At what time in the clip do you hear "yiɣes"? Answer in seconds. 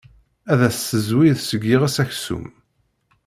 1.69-1.95